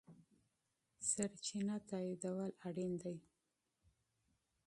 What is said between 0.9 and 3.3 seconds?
سرچینه تاییدول اړین دي.